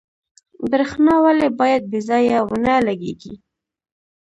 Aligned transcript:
برښنا 0.69 1.15
ولې 1.25 1.47
باید 1.59 1.83
بې 1.91 1.99
ځایه 2.09 2.37
ونه 2.49 2.73
لګیږي؟ 2.87 3.33